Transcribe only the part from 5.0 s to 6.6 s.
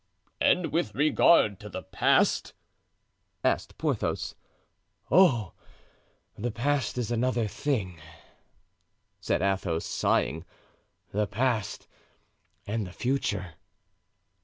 "Oh! the